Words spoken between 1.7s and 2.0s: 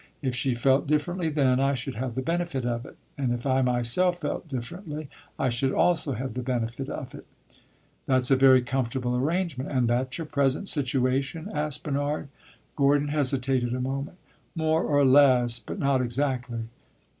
should